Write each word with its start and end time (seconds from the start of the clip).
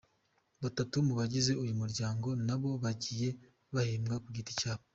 Batatu 0.61 0.95
mu 1.07 1.13
bagize 1.19 1.51
uyu 1.63 1.73
muryango 1.81 2.27
nabo 2.47 2.69
bagiye 2.83 3.29
bahembwa 3.73 4.15
ku 4.23 4.29
giti 4.37 4.53
cyabo. 4.61 4.83